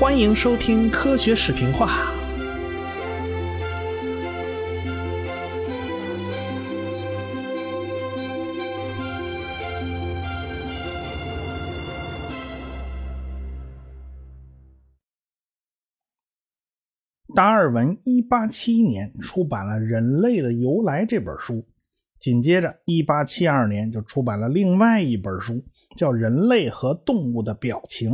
[0.00, 2.10] 欢迎收听科学视频化。
[17.34, 21.66] 达尔文1871年出版了《人类的由来》这本书，
[22.18, 25.62] 紧接着1872年就出版了另外一本书，
[25.94, 28.12] 叫《人类和动物的表情》。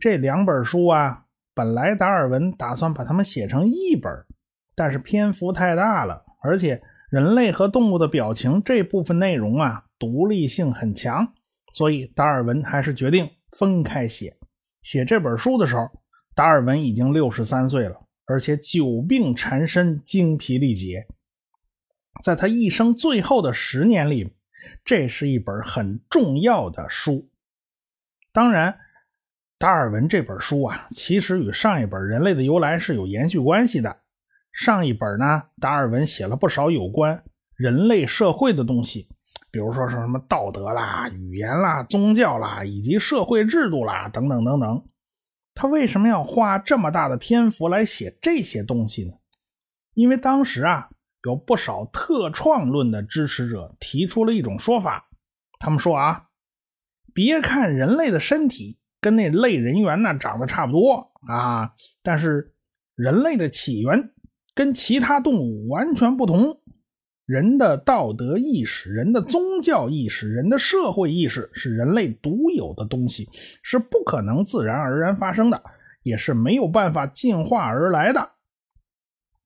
[0.00, 4.12] 这两本书啊，本来达尔文打算把它们写成一本，
[4.74, 6.76] 但是篇幅太大了，而且
[7.10, 11.32] 《人类和动物的表情》这部分内容啊，独立性很强，
[11.72, 14.36] 所以达尔文还是决定分开写。
[14.82, 15.88] 写这本书的时候，
[16.34, 21.06] 达尔文已经六十三岁了，而且久病缠身，精疲力竭。
[22.24, 24.34] 在他一生最后的十年里，
[24.84, 27.30] 这是一本很重要的书。
[28.32, 28.80] 当然。
[29.56, 33.96] 达尔文这本书啊，其实与上一本《人类的由来》是有延续关系的。
[34.52, 37.24] 上一本呢，达尔文写了不少有关
[37.56, 39.08] 人类社会的东西，
[39.50, 44.84] 比如说说什么道德啦、语言啦、宗教啦，以及社会制度啦，等等等等。
[45.54, 49.12] 他为什么要花这么大的篇幅来写这些东西呢？
[49.94, 50.90] 因为当时啊，
[51.24, 55.08] 有不少特创论的支持者提出了一种说法，
[55.60, 56.26] 他们说啊，
[57.14, 58.78] 别看人类的身体。
[59.04, 62.54] 跟那类人猿呢长得差不多啊，但是
[62.94, 64.14] 人类的起源
[64.54, 66.58] 跟其他动物完全不同。
[67.26, 73.28] 人的道德意识、人的宗教意识、人的社会意识是人类独有的东西，
[73.62, 75.62] 是不可能自然而然发生的，
[76.02, 78.30] 也是没有办法进化而来的。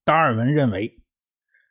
[0.05, 1.01] 达尔文认为，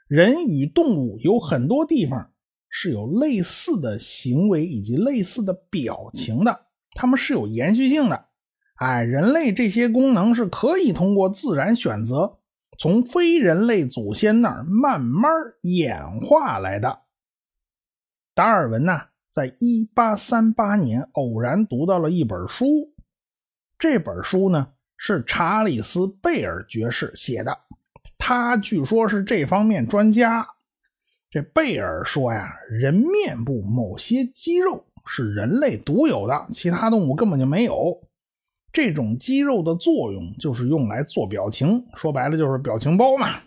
[0.10, 2.34] 人与动物有很多地方
[2.70, 6.67] 是有类似的行为以及类似的表情的。
[7.00, 8.26] 它们是有延续性的，
[8.78, 12.40] 哎，人类这些功能是可以通过自然选择，
[12.80, 17.02] 从非人类祖先那儿慢慢演化来的。
[18.34, 19.00] 达尔文呢，
[19.30, 22.66] 在一八三八年偶然读到了一本书，
[23.78, 27.56] 这本书呢是查理斯·贝尔爵士写的，
[28.18, 30.48] 他据说是这方面专家。
[31.30, 34.87] 这贝尔说呀，人面部某些肌肉。
[35.08, 38.00] 是人类独有的，其他动物根本就没有。
[38.72, 43.40] 这种肌肉的作用就是用来做表情，说白了就是表情包嘛。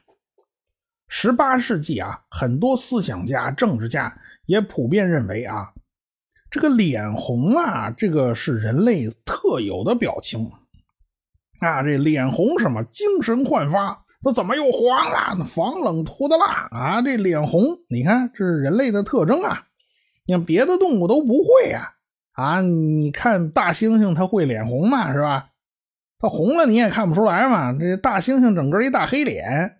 [1.06, 4.16] 十八世纪啊，很多思想家、政治家
[4.46, 5.72] 也普遍认为啊，
[6.50, 10.50] 这个脸红啊，这个是人类特有的表情
[11.60, 11.82] 啊。
[11.82, 12.82] 这脸红什么？
[12.84, 14.04] 精神焕发。
[14.22, 15.34] 那怎么又黄了？
[15.38, 17.02] 那防冷涂的蜡啊。
[17.02, 19.66] 这脸红，你看这是人类的特征啊。
[20.26, 21.88] 你看别的动物都不会啊
[22.32, 22.62] 啊！
[22.62, 25.50] 你看大猩猩，它会脸红嘛，是吧？
[26.18, 27.72] 它红了你也看不出来嘛。
[27.72, 29.76] 这大猩猩整个一大黑脸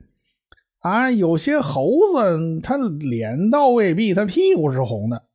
[0.81, 5.27] 啊，有些猴子它脸倒未必，它屁股是红的。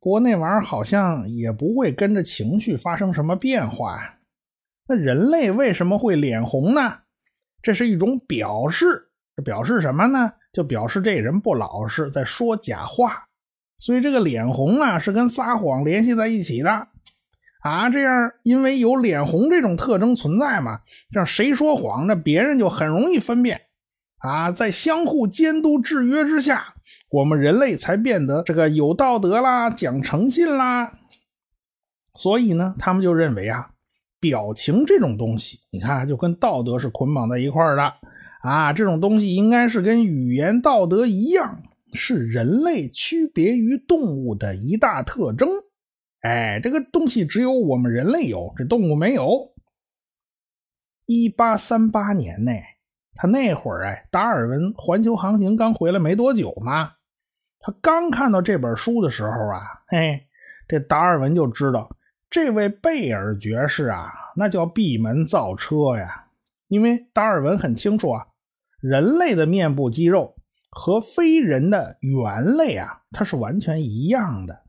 [0.00, 4.18] 不过那玩意儿好像也不会跟着情绪发生什么变化。
[4.88, 6.98] 那人类为什么会脸红呢？
[7.62, 9.08] 这是一种表示，
[9.44, 10.32] 表示什么呢？
[10.52, 13.27] 就表示这人不老实，在说假话。
[13.78, 16.88] 所以这个脸红啊，是跟撒谎联系在一起的，
[17.62, 20.80] 啊，这样因为有脸红这种特征存在嘛，
[21.12, 23.60] 这样谁说谎，那别人就很容易分辨，
[24.18, 26.74] 啊，在相互监督制约之下，
[27.10, 30.92] 我们人类才变得这个有道德啦，讲诚信啦。
[32.16, 33.70] 所以呢，他们就认为啊，
[34.18, 37.94] 表情这种东西，你看就跟道德是捆绑在一块儿的，
[38.42, 41.62] 啊，这种东西应该是跟语言道德一样。
[41.92, 45.48] 是人类区别于动物的一大特征，
[46.20, 49.52] 哎，这个东西只有我们人类有，这动物没有。
[51.06, 52.52] 一八三八年呢，
[53.14, 56.92] 他那会儿哎，达尔文环球航行刚回来没多久嘛，
[57.60, 60.26] 他刚看到这本书的时候啊，嘿，
[60.68, 61.96] 这达尔文就知道
[62.28, 66.26] 这位贝尔爵士啊，那叫闭门造车呀，
[66.68, 68.26] 因为达尔文很清楚啊，
[68.80, 70.37] 人类的面部肌肉。
[70.78, 74.62] 和非人的猿类啊，它是完全一样的。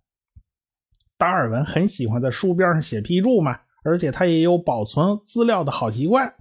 [1.19, 6.33] 达尔文很喜欢在书边上写批注嘛，而且他也有保存资料的好习惯，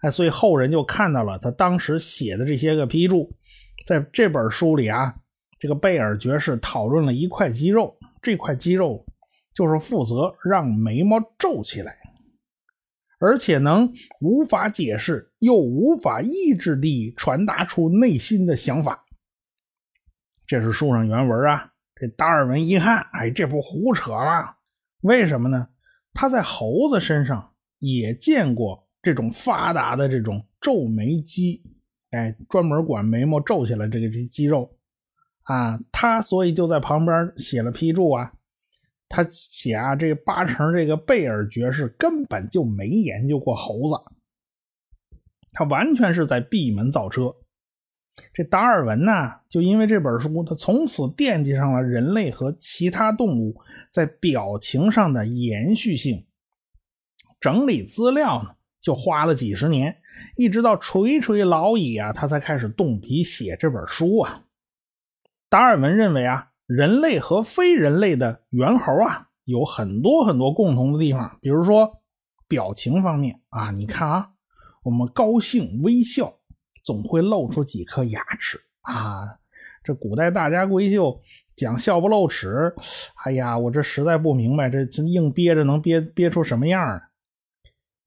[0.00, 3.32] 哎，所以后人就看到了他当时写的这些个批注。
[3.86, 5.14] 在这本书里啊，
[5.60, 9.06] 这个贝尔爵士讨论了一块肌肉，这块肌肉
[9.54, 11.96] 就是负责让眉毛皱起来。
[13.18, 13.92] 而且能
[14.22, 19.04] 无法解释又无法抑制地传达出内心的想法，
[20.46, 21.72] 这是书上原文啊。
[21.98, 24.56] 这达尔文一看，哎，这不胡扯吗？
[25.00, 25.68] 为什么呢？
[26.12, 31.62] 他在猴子身上也见过这种发达的这种皱眉肌，
[32.10, 34.76] 哎，专门管眉毛皱起来这个肌肌肉
[35.44, 38.32] 啊，他所以就在旁边写了批注啊。
[39.08, 43.94] 他写啊，这八成这个贝尔爵士根本就没研究过猴子，
[45.52, 47.34] 他完全是在闭门造车。
[48.32, 53.60] 这达尔文呢，就因为这本书，他从此惦记上了人类和其他动物
[53.92, 56.26] 在表情上的延续性。
[57.38, 59.98] 整理资料呢，就花了几十年，
[60.36, 64.42] 一直到垂垂老矣啊，他才开始动笔写这本书啊。
[65.48, 66.50] 达尔文认为啊。
[66.66, 72.02] 人类和非人类的猿猴啊，有很多很多共同的地方，比如说
[72.48, 74.30] 表情方面啊，你看啊，
[74.82, 76.34] 我们高兴微笑
[76.84, 79.38] 总会露出几颗牙齿啊。
[79.84, 81.20] 这古代大家闺秀
[81.54, 82.74] 讲笑不露齿，
[83.24, 87.00] 哎呀，我这实在不明白，这硬憋着能憋憋出什么样啊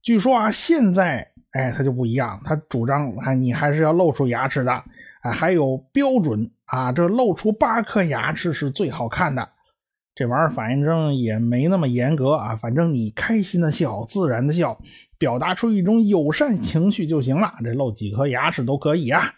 [0.01, 4.83] 据说啊，现在哎，他就不一样，他主张啊，你还是要露出牙齿的。
[5.21, 9.49] 啊，还有标准啊，这露出八颗牙齿是最好看的。
[10.15, 14.81] 这玩意儿反正也没那么严格啊，反正你开心的笑，自然的笑，
[15.17, 17.53] 表达出一种友善情绪就行了。
[17.63, 19.35] 这露几颗牙齿都可以啊。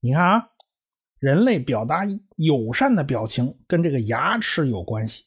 [0.00, 0.48] 你看啊，
[1.18, 2.02] 人类表达
[2.36, 5.24] 友善的表情跟这个牙齿有关系。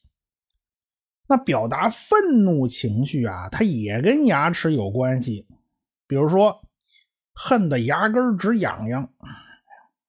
[1.28, 5.48] 那表达愤怒情绪啊，它也跟牙齿有关系。
[6.06, 6.62] 比如说，
[7.34, 9.10] 恨得牙根直痒痒。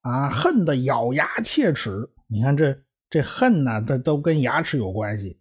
[0.05, 2.11] 啊，恨得咬牙切齿！
[2.27, 2.79] 你看这
[3.09, 5.41] 这恨呢，它都跟牙齿有关系。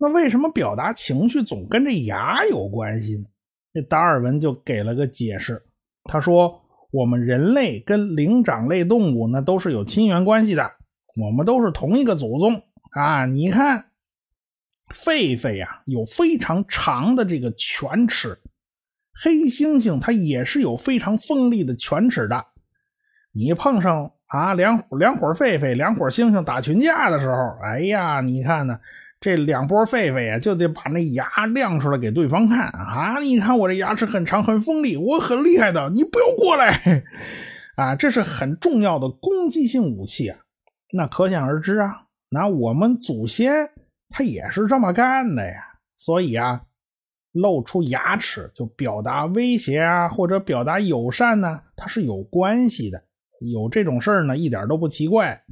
[0.00, 3.26] 那为什么表达情绪总跟这牙有关系呢？
[3.72, 5.64] 这达尔文就给了个解释，
[6.02, 6.60] 他说
[6.90, 10.68] ：“我们人类跟灵长类动物那都是有亲缘关系的，
[11.14, 12.60] 我们都是同一个祖宗
[12.94, 13.26] 啊！
[13.26, 13.92] 你看，
[14.92, 18.30] 狒狒呀，有非常长的这个犬齿；
[19.22, 22.44] 黑猩猩它也是有非常锋利的犬齿的。”
[23.32, 28.78] 你碰上啊两两伙狒狒、两伙猩猩打群架的时候，哎呀，你看呢，
[29.20, 33.20] 这两波狒狒啊，就得把那牙亮出来给对方看啊！
[33.20, 37.04] 你看我这牙齿很长、很锋利，我很厉害的，你不要过来
[37.76, 37.94] 啊！
[37.94, 40.38] 这是很重要的攻击性武器啊！
[40.92, 43.70] 那可想而知啊，那我们祖先
[44.08, 45.54] 他也是这么干的呀。
[45.96, 46.62] 所以啊，
[47.32, 53.04] 露出牙齿就表达威胁啊，或者表达友善呢，它是有关系的。
[53.40, 55.42] 有这种事儿呢，一点都不奇怪。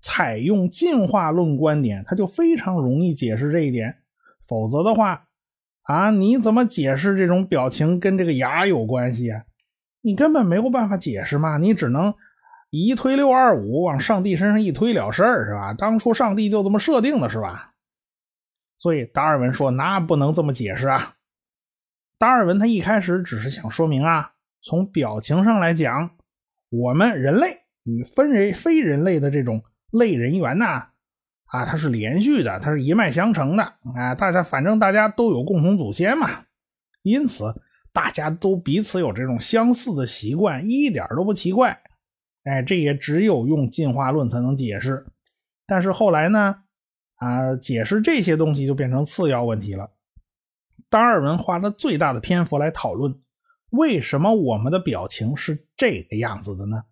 [0.00, 3.98] 采用进化论观点，它就非常容易解释这一点。
[4.46, 5.26] 否则的话，
[5.82, 9.44] 啊，你怎么解释这种表情跟这个牙有关系啊？
[10.02, 12.14] 你根本没有办法解释嘛，你只能
[12.70, 15.74] 一推六二五往上帝身上一推了事儿，是吧？
[15.74, 17.74] 当初上帝就这么设定的，是吧？
[18.78, 21.14] 所以达尔文说，那不能这么解释啊。
[22.18, 24.32] 达尔文他一开始只是想说明啊，
[24.62, 26.15] 从表情上来讲。
[26.68, 27.48] 我们人类
[27.84, 30.88] 与分人非人类的这种类人猿呐，
[31.44, 33.62] 啊，它是连续的，它是一脉相承的
[33.94, 34.14] 啊。
[34.14, 36.44] 大家反正大家都有共同祖先嘛，
[37.02, 37.54] 因此
[37.92, 41.80] 大家都彼此有这种相似的习惯，一点都不奇怪。
[42.44, 45.06] 哎，这也只有用进化论才能解释。
[45.66, 46.62] 但是后来呢，
[47.16, 49.90] 啊，解释这些东西就变成次要问题了。
[50.88, 53.20] 达尔文花了最大的篇幅来讨论。
[53.76, 56.84] 为什么我们的表情是这个样子的呢？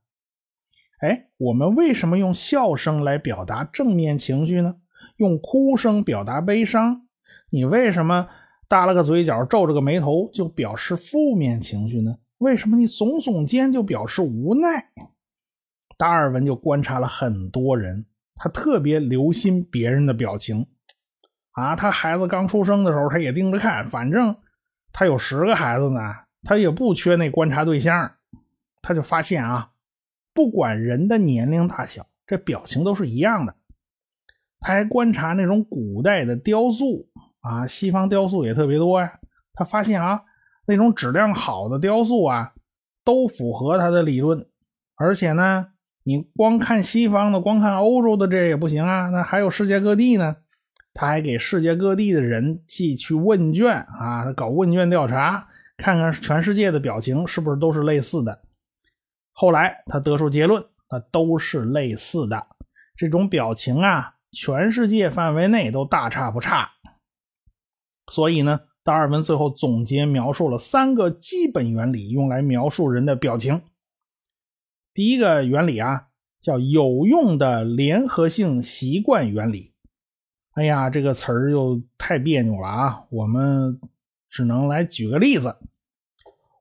[1.01, 4.77] 哎，我们为什么用笑声来表达正面情绪呢？
[5.17, 7.09] 用哭声表达悲伤？
[7.51, 8.29] 你为什么
[8.69, 12.17] 耷了个嘴角、皱着个眉头就表示负面情绪呢？
[12.39, 14.91] 为什么你耸耸肩就表示无奈？
[15.99, 20.67] 达尔文就观察了很多人，他特别留心别人的表情。
[21.53, 24.35] 啊，他孩子刚出生的时候，他也盯着看，反正
[24.93, 26.01] 他有十个孩子呢。
[26.45, 28.13] 他也不缺那观察对象，
[28.83, 29.71] 他就发现啊，
[30.35, 33.55] 不管人的年龄大小，这表情都是一样的。
[34.61, 37.09] 他还观察那种古代的雕塑
[37.41, 39.19] 啊，西方雕塑也特别多呀。
[39.55, 40.23] 他发现啊，
[40.67, 42.53] 那种质量好的雕塑啊，
[43.05, 44.47] 都符合他的理论。
[44.97, 45.69] 而且呢，
[46.03, 49.09] 你光看西方的，光看欧洲的，这也不行啊。
[49.11, 50.37] 那还有世界各地呢，
[50.93, 55.49] 他还给世界各地的人寄去问卷啊，他搞问卷调查。
[55.77, 58.43] 看看全世界的表情是不是都是类似的？
[59.33, 62.47] 后来他得出结论，那都是类似的。
[62.97, 66.71] 这种表情啊，全世界范围内都大差不差。
[68.07, 73.63] 所以呢，达尔文最后总结描述了三个基本原理，用来描述人的表情。
[74.93, 76.07] 第一个原理啊，
[76.41, 79.73] 叫有用的联合性习惯原理。
[80.53, 83.05] 哎呀，这个词儿又太别扭了啊！
[83.11, 83.81] 我们。
[84.35, 85.57] 只能来举个例子。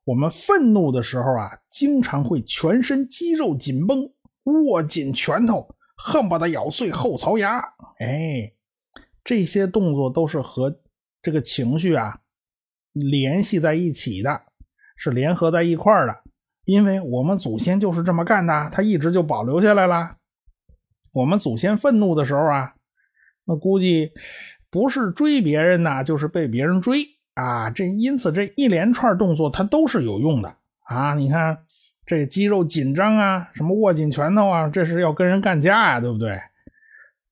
[0.04, 4.14] 我们愤怒的时候啊，经常会全身肌肉紧绷，
[4.44, 7.60] 握紧拳头，恨不得咬碎后槽牙。
[7.98, 8.54] 哎，
[9.24, 10.80] 这些动作都是和
[11.20, 12.20] 这个情绪啊
[12.92, 14.44] 联系在一起的，
[14.96, 16.22] 是联合在一块儿的。
[16.66, 20.18] 因为我们祖先就是这么干的，他一直就保留下来了。
[21.12, 22.76] 我们祖先愤怒的时候啊，
[23.46, 24.12] 那估计
[24.70, 27.13] 不是追别人呐，就是被别人追。
[27.36, 31.16] 啊，这因此这一连串动作它都是有用的啊！
[31.16, 31.66] 你看
[32.06, 36.40] 这肌肉紧张啊，什么握紧拳头啊，这是要跟人干架呀，对不对？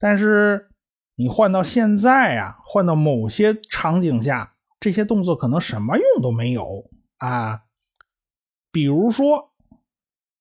[0.00, 0.68] 但是
[1.14, 7.60] 你换到现在啊，换到某些场景下，这些动作可能什么用都没有啊。
[8.72, 9.52] 比如说，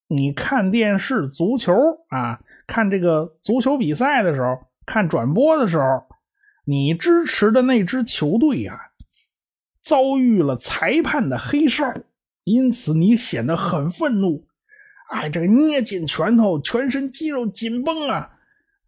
[0.07, 1.75] 你看电视足球
[2.09, 6.07] 啊，看这个足球比赛的时候，看转播的时候，
[6.65, 8.87] 你支持的那支球队呀。
[9.81, 11.91] 遭遇了裁判的黑哨，
[12.43, 14.45] 因此你显得很愤怒。
[15.09, 18.31] 哎，这个捏紧拳头，全身肌肉紧绷啊，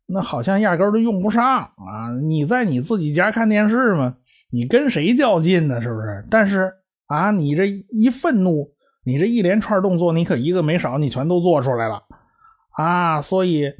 [0.05, 2.11] 那好像压根都用不上啊！
[2.21, 4.15] 你在你自己家看电视吗？
[4.49, 5.81] 你跟谁较劲呢？
[5.81, 6.25] 是不是？
[6.29, 6.71] 但是
[7.07, 8.71] 啊，你这一愤怒，
[9.03, 12.03] 你这一连串动作，你可一个没少，你全都做出来了
[12.77, 13.19] 啊！
[13.21, 13.73] 所以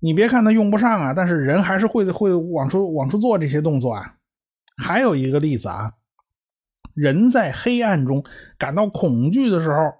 [0.00, 4.14] 你别看他用不上啊，但是人还是会会往出往出做这些动作啊。
[4.76, 5.92] 还有一个例子啊。
[6.96, 8.24] 人在黑暗中
[8.56, 9.92] 感到恐惧的时候，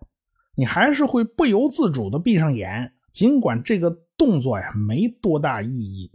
[0.56, 6.10] 你还是会不由自主的闭上眼，尽管这个动作呀没多大意义。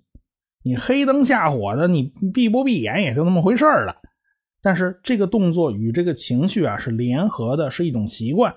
[0.63, 4.01] 你黑灯瞎火的，你闭不闭眼也就那么回事了。
[4.59, 8.55] 但是这个动作与这个情绪啊是联合的，是一种习惯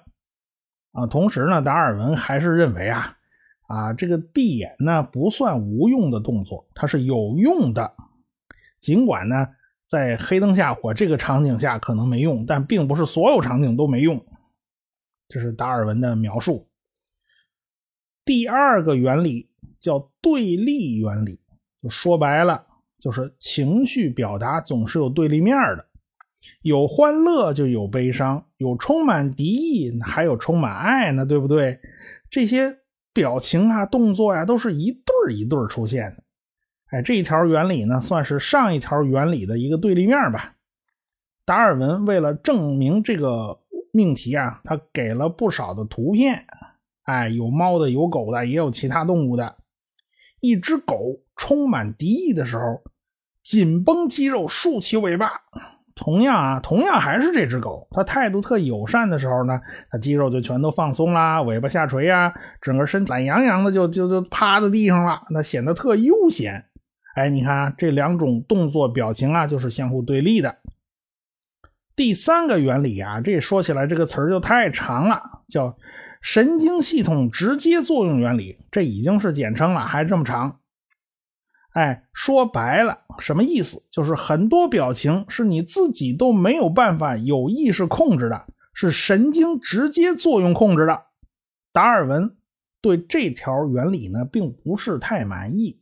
[0.93, 1.07] 啊。
[1.07, 3.19] 同时呢，达尔文还是认为啊
[3.69, 7.95] 啊这个闭眼呢不算无用的动作，它是有用的，
[8.81, 9.47] 尽管呢。
[9.95, 14.27] 在黑灯瞎火这个场景下可能没用，但并不是所有场景都没用。
[15.29, 16.69] 这是达尔文的描述。
[18.25, 19.49] 第二个原理
[19.79, 21.39] 叫对立原理，
[21.81, 22.67] 就说白了
[22.99, 25.87] 就是情绪表达总是有对立面的，
[26.63, 31.79] 有欢乐就有悲伤，有充满敌意还有充满爱呢，对不对？
[32.29, 32.81] 这些
[33.13, 36.24] 表情啊、动作呀，都是一对儿一对儿出现的。
[36.95, 40.55] 哎，这一条原理呢，算是上一条原理的一个对立面吧。
[41.45, 43.59] 达尔文为了证明这个
[43.93, 46.47] 命题啊，他给了不少的图片。
[47.03, 49.57] 哎，有猫的，有狗的，也有其他动物的。
[50.41, 52.81] 一只狗充满敌意的时候，
[53.43, 55.33] 紧绷肌肉，竖起尾巴。
[55.97, 59.61] 同样啊，同样还是这只狗，它态度特友善的时候呢，
[59.91, 66.65] 它肌肉就全都放松啦，尾巴下垂啊，整个身懒洋洋的就就就趴在地上了，那显得特悠闲。
[67.15, 70.59] 哎，你看这两种动作表情啊，就是相互对立的。
[71.97, 75.79] 第三个原理啊，这说起来这个词儿就太长了，叫
[76.21, 80.59] 神经系统直接作用原理，这已经是简称了，还这么长。
[81.73, 83.85] 哎，说白了，什么意思？
[83.93, 91.05] 就是很多表情是你自己都没有办法有意识控制的，是神经直接作用控制的。
[91.73, 92.37] 达尔文
[92.81, 95.81] 对这条原理呢，并不是太满意。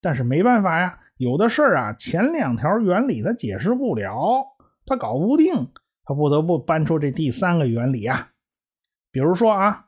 [0.00, 4.46] 但是没办法呀，有的事儿啊，前两条原理他解释不了，
[4.86, 5.68] 他搞不定，
[6.04, 8.30] 他不得不搬出这第三个原理啊。
[9.10, 9.86] 比如说啊，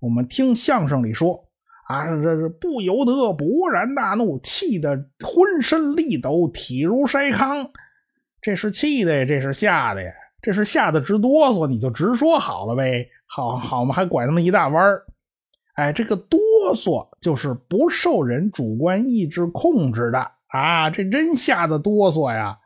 [0.00, 1.48] 我们听相声里说
[1.88, 7.70] 啊，这是不由得勃然大怒，气得浑身力抖，体如筛糠。
[8.40, 15.04] 这是气的呀，这是吓的呀，这是吓得直哆嗦，你就直说好了呗，好好嘛，还拐那么一大弯儿。
[15.78, 16.40] 哎，这个哆
[16.74, 20.90] 嗦就是不受人主观意志控制的啊！
[20.90, 22.58] 这真吓得哆嗦呀，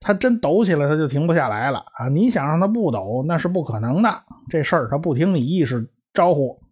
[0.00, 2.08] 他真抖起来，他就停不下来了啊！
[2.08, 4.22] 你想让他不抖，那是不可能的。
[4.48, 6.62] 这事儿他不听你意识招呼。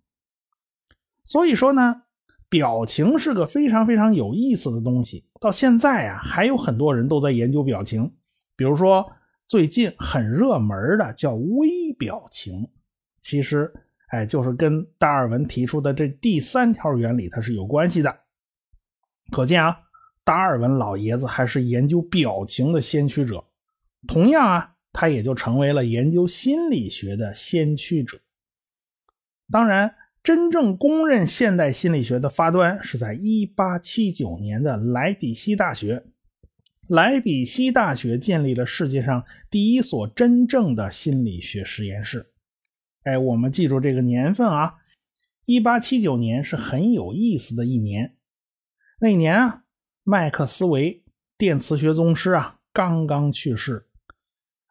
[1.26, 2.00] 所以说呢，
[2.48, 5.26] 表情是个非常非常有意思的东西。
[5.38, 8.10] 到现在啊，还有很多人都在研究表情，
[8.56, 9.06] 比如说
[9.44, 12.66] 最近很热门的叫微表情，
[13.20, 13.70] 其实。
[14.08, 18.18] 哎，就是跟达尔文提出的这第三条原理，它是有关系的。
[19.30, 19.80] 可见啊，
[20.24, 23.44] 达尔文老爷子还是研究表情的先驱者。
[24.06, 28.18] 同样啊，他也就成为了研究心理学的先驱者。
[29.50, 36.04] 当然，真正公认现代心理学的发端是在1879年的莱比锡大学。
[36.88, 42.26] 莱比锡大学建立了世界上第一所真正的心理学实验室。
[43.04, 44.74] 哎，我们记住这个年份啊，
[45.46, 48.16] 一八七九年是很有意思的一年。
[49.00, 49.62] 那年啊，
[50.02, 51.04] 麦克斯韦
[51.36, 53.86] 电磁学宗师啊刚刚去世。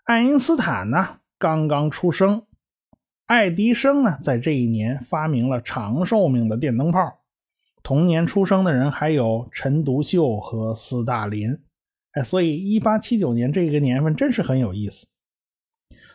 [0.04, 2.46] 爱因斯坦呢刚刚出生，
[3.26, 7.20] 爱迪生呢在这一年发明了长寿命的电灯泡。
[7.82, 11.50] 同年出生的人还有陈独秀和斯大林。
[12.12, 15.08] 哎，所以一八七九年这个年份真是很有意思。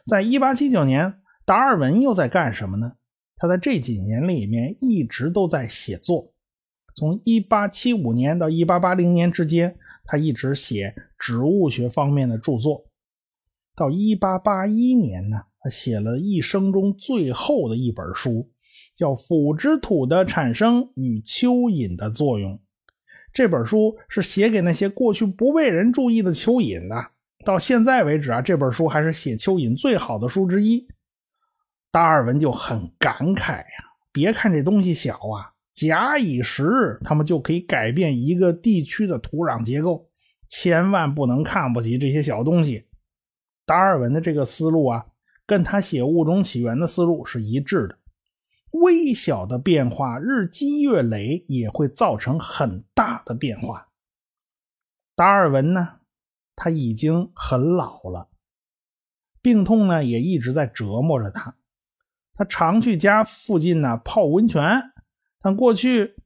[0.05, 2.93] 在一八七九年，达尔文又在干什么呢？
[3.37, 6.33] 他在这几年里面一直都在写作。
[6.95, 12.85] 从一八七五年到一八八零年之间，他一直写植物学方面的著作。
[13.75, 18.51] 到一八八一年呢，他写了一生中最后的一本书，
[18.95, 22.53] 叫《腐殖土的产生与蚯蚓的作用》。
[23.33, 27.09] 这本书是写给那些过去不被人注意的蚯蚓的。
[27.45, 30.87] 到现在为止啊，这本书还是写蚯蚓最好的书之一。
[31.93, 33.67] 达尔文就很感慨呀，
[34.11, 40.09] 别看这东西小啊，假以时日，他们就可以改变一个地区的土壤结构，
[40.49, 42.89] 千万不能看不起这些小东西。
[43.67, 45.07] 达尔文的这个思路啊，
[45.47, 47.99] 跟他写《物种起源》的思路是一致的。
[48.71, 53.89] 微小的变化，日积月累也会造成很大的变化。
[55.15, 56.01] 达尔文呢，
[56.57, 58.31] 他已经很老了，
[59.43, 61.55] 病痛呢也一直在折磨着他。
[62.43, 64.83] 他常去家附近呢泡温泉，
[65.41, 66.17] 但过去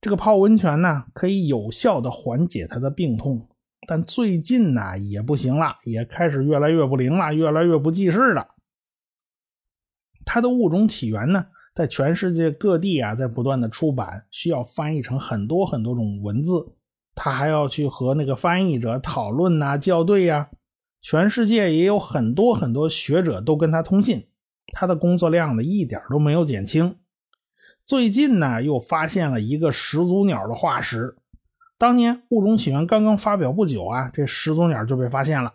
[0.00, 3.48] 这个泡温泉呢可以有效的缓解他的病痛。
[3.86, 8.48] 但最近呢也不行了，也开始越来越不灵了，越来越不济事了。
[10.24, 16.66] 他的物种起源呢，在全世界各地啊，在不断的出版，需要翻译成很多很多种文字。
[17.14, 20.50] 他还要去和那个翻译者讨论呐，校对呀。
[21.00, 24.26] 全世界也有很多很多学者都跟他通信，
[24.72, 26.96] 他的工作量呢一点都没有减轻。
[27.86, 31.16] 最近呢，又发现了一个始祖鸟的化石。
[31.76, 35.54] 当年《物种起源》刚刚发表不久啊，这始祖鸟就被发现了。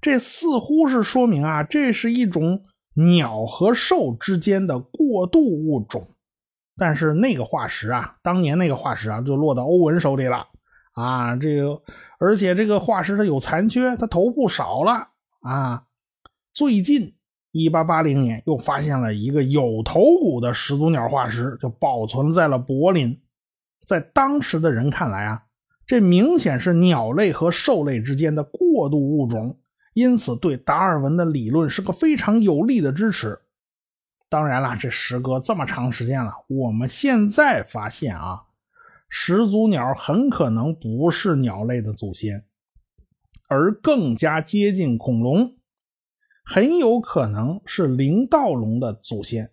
[0.00, 6.06] 这似乎是说明啊，这是一种鸟和兽之间的过渡物种。
[6.76, 10.46] 但是那个化石啊，当年那个化石啊，就落到欧文手里了
[10.92, 11.34] 啊。
[11.34, 11.82] 这个，
[12.20, 15.08] 而且这个化石它有残缺，它头部少了
[15.42, 15.84] 啊。
[16.52, 17.14] 最近
[17.52, 23.20] ，1880年又发现了一个有头骨的始祖鸟化石，就保存在了柏林。
[23.86, 25.42] 在当时的人看来啊，
[25.86, 29.58] 这明显是鸟类和兽类之间的过渡物种，
[29.94, 33.38] 因此对达尔文的理论是个非常有力的支持。
[34.28, 38.42] 当然了，这时隔这么长时间了，我们现在发现啊，
[39.08, 42.44] 始祖鸟很可能不是鸟类的祖先，
[43.48, 45.54] 而更加接近恐龙，
[46.50, 49.50] 很有可能是灵盗龙的祖先。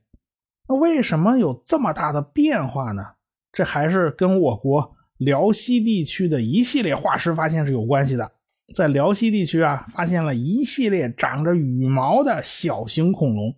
[0.65, 3.03] 那为什么有这么大的变化呢？
[3.51, 8.31] 这还是跟我国辽西地区的一系列化石发现是有关系的。
[8.73, 13.53] 在辽西地区啊，发现了一系列长着羽毛的小型恐龙，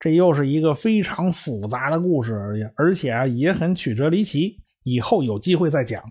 [0.00, 4.62] 这又是一个非常复杂的故事，而且而且啊也很曲折离奇。
[4.82, 6.02] 以后有机会再讲。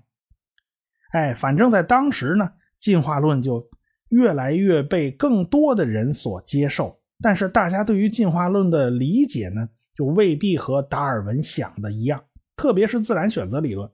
[1.11, 3.67] 哎，反正在当时呢，进化论就
[4.11, 12.21] 越来越被更多的人所接受，但是大家对于进化论的理解呢，就未必和达尔文想的一样。
[12.55, 13.89] 特别是自然选择理论，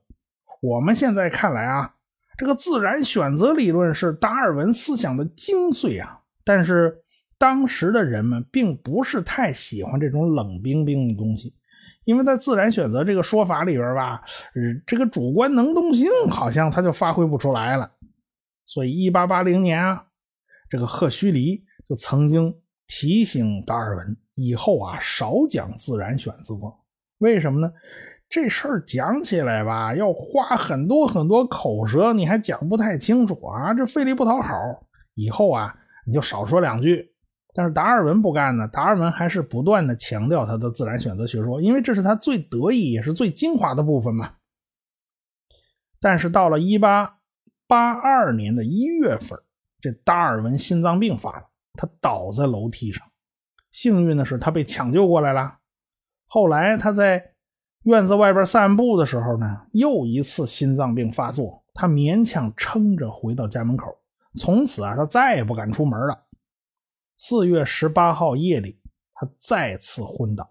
[0.61, 1.93] 我们现在看来啊，
[2.37, 6.19] 这个自然选择理论是达尔文思想的精髓啊。
[6.43, 6.97] 但是
[7.37, 11.53] 当时的人们并不是太喜欢这种冷冰冰的东西，
[12.05, 14.23] 因为在自然选择这个说法里边吧，
[14.87, 17.91] 这个主观能动性好像他就发挥不出来了。
[18.65, 20.06] 所以，一八八零年啊，
[20.69, 22.53] 这个赫胥黎就曾经
[22.87, 26.55] 提醒达尔文以后啊少讲自然选择，
[27.19, 27.71] 为什么呢？
[28.29, 34.53] 这事儿讲起来吧，要花很多很多口舌，你还讲不太清楚啊，这费力不讨好。
[35.15, 35.73] 以后啊，
[36.05, 37.13] 你就少说两句。
[37.53, 44.33] 但是达尔文不干呢，达尔文还是不断的强调他的自然选择学说，因为这是他最得意也是最精华的部分嘛。
[45.99, 47.19] 但是到了一八
[47.65, 49.39] 八二年的一月份，
[49.79, 53.05] 这达尔文心脏病发了，他倒在楼梯上。
[53.71, 55.57] 幸运的是，他被抢救过来了。
[56.25, 57.33] 后来他在。
[57.83, 63.97] 院子外边散步的时候呢，又一次心脏病发作，他勉强撑着回到家门口。
[64.37, 66.25] 从此啊，他再也不敢出门了。
[67.15, 68.81] 四月十八号夜里，
[69.13, 70.45] 他再次昏倒。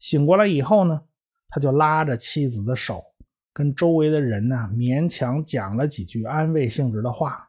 [0.00, 1.00] 醒过来以后呢，
[1.46, 3.04] 他就拉着妻子的手，
[3.52, 7.48] 跟周围的人呢勉强讲了几句安慰性质的话。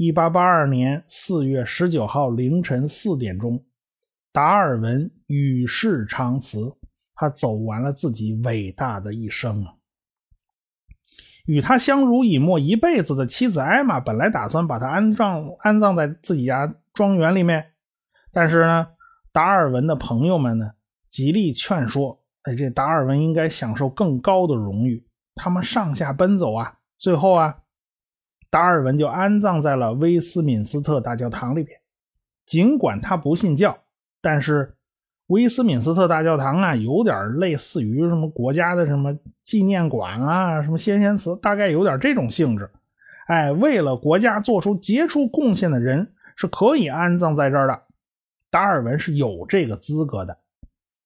[0.00, 3.64] 一八八二年四月十九号凌晨四点钟，
[4.30, 6.72] 达尔文与世长辞。
[7.16, 9.74] 他走完了自己伟大的一生啊！
[11.46, 17.72] 与他相濡以沫一辈子的妻子艾玛，本来打算把他安葬安葬在自己家庄园里面。
[18.32, 18.86] 但是呢，
[19.32, 20.74] 达尔文的朋友们呢，
[21.10, 25.04] 极力劝说，哎，这达尔文应该享受更高的荣誉。
[25.34, 27.58] 他们上下奔走啊，最后啊，
[28.50, 31.78] 达尔文就安葬在了威斯敏斯特大教堂里边。
[32.46, 33.78] 尽管他不信教，
[34.22, 34.74] 但是
[35.26, 42.70] 威斯敏斯特大教堂啊，有点类似于什么国家的什么纪念馆啊，什么先贤祠，大概有点这种性质。
[43.26, 47.82] 哎，为了国家做出杰出贡献的人是可以安葬在这儿的。
[48.50, 50.38] 达尔文是有这个资格的。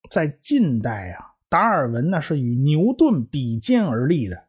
[0.09, 4.44] 在近代啊，达尔文呢是与牛顿比肩而立的，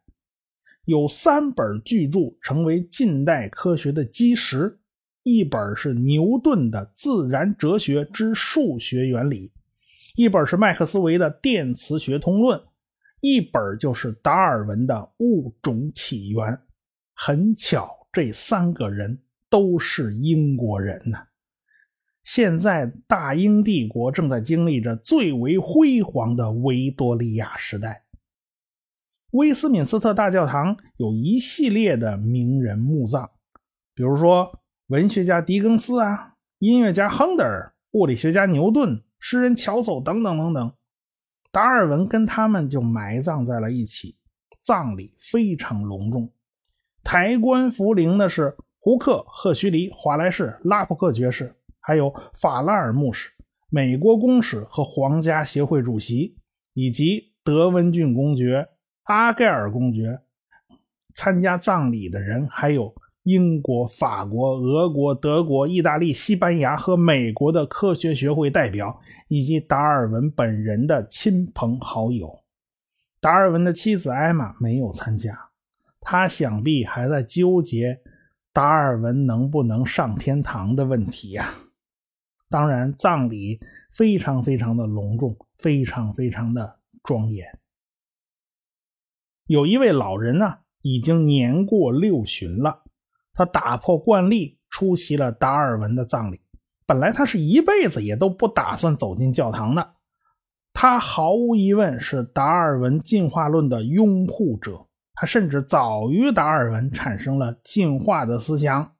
[0.84, 4.78] 有三本巨著成为近代科学的基石。
[5.22, 9.48] 一本是牛顿的《自然哲学之数学原理》，
[10.16, 12.58] 一本是麦克斯韦的《电磁学通论》，
[13.22, 14.94] 一本就是达尔文的
[15.24, 16.52] 《物种起源》。
[17.14, 19.18] 很巧，这三个人
[19.48, 21.26] 都是英国人呐。
[22.22, 28.03] 现在大英帝国正在经历着最为辉煌的维多利亚时代。
[29.34, 33.30] 威斯敏斯特大教堂有一系列的名人墓葬，
[33.94, 34.60] 比如说。
[34.88, 40.72] 文学家狄更斯啊，音乐家亨德尔，物理学家牛顿，诗人乔叟等等等等，
[41.50, 44.18] 达尔文跟他们就埋葬在了一起，
[44.62, 46.30] 葬礼非常隆重。
[47.02, 53.30] 抬棺扶灵的是胡克、赫胥黎、华莱士、拉普克爵士，还有法拉尔牧师、
[53.70, 56.36] 美国公使和皇家协会主席，
[56.74, 58.68] 以及德文郡公爵、
[59.04, 60.20] 阿盖尔公爵。
[61.14, 62.94] 参加葬礼的人还有。
[63.24, 72.38] 英国、法国、俄国、德国、意大利、西班牙和美国的科学学会代表，以及达尔文本人的亲朋好友。
[73.20, 75.48] 达尔文的妻子艾玛没有参加，
[76.02, 77.98] 她想必还在纠结
[78.52, 81.48] 达尔文能不能上天堂的问题呀。
[82.50, 83.58] 当然，葬礼
[83.90, 87.46] 非常非常的隆重，非常非常的庄严。
[89.46, 92.82] 有一位老人呢，已经年过六旬了。
[93.34, 96.40] 他打破惯例，出席了达尔文的葬礼。
[96.86, 99.94] 本来他是一辈子也都不打算走进教堂的。
[100.72, 108.92] 他毫无疑问是达尔文进化论的拥护者，他甚至早于达尔文产生了进化的思想。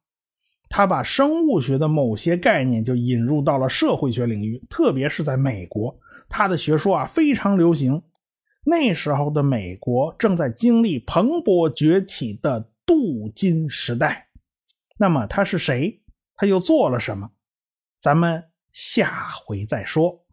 [0.68, 5.96] 他把生物学的某些概念就引入到了社会学领域，特别是在美国，
[6.28, 8.02] 他的学说啊非常流行。
[8.64, 14.29] 那时候的美国正在经历蓬勃崛起的镀金时代。
[14.96, 16.03] 那么他是谁？
[16.35, 17.31] 他又做了什么？
[18.00, 20.23] 咱们下回再说。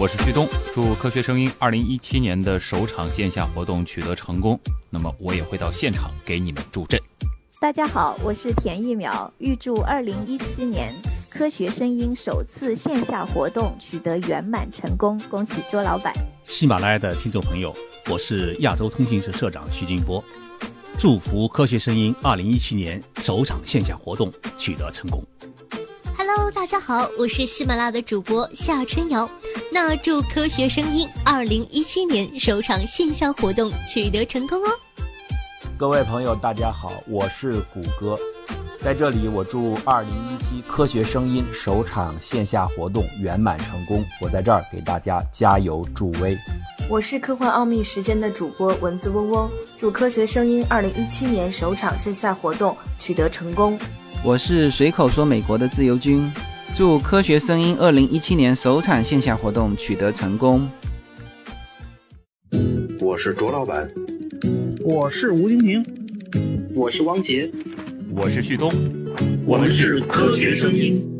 [0.00, 4.56] 我是旭东，祝科学声音二零一七年的首场线下活动取得成功。
[4.90, 7.02] 那么我也会到现场给你们助阵。
[7.58, 10.94] 大家好，我是田一苗，预祝二零一七年。
[11.28, 16.14] 科学声音首次线下活动取得圆满成功，恭喜周老板！
[16.44, 17.74] 喜马拉雅的听众朋友，
[18.08, 20.22] 我是亚洲通信社社长徐金波，
[20.96, 25.20] 祝福科学声音二零一七年首场线下活动取得成功。
[26.30, 29.26] Hello，大家好，我是喜马拉雅的主播夏春瑶，
[29.72, 34.68] 那祝科学声音二零一七年首场线下活动取得成功哦。
[35.78, 38.14] 各位朋友，大家好，我是谷歌。
[38.78, 44.04] 在这里，我祝二零一七科学声音首场线下活动圆满成功。
[44.20, 46.36] 我在这儿给大家加油助威。
[46.90, 53.78] 我是科幻奥秘时间的主播蚊子嗡嗡，祝科学声音二零一七年首场线下活动取得成功。
[54.24, 56.30] 我是随口说美国的自由军，
[56.74, 60.68] 祝科学声音二零一七年首场线下活动取得成功。
[63.00, 63.88] 我是卓老板，
[64.82, 65.84] 我是吴金平，
[66.74, 67.48] 我是汪杰。
[68.10, 68.72] 我是旭东，
[69.46, 71.17] 我们是科学声音。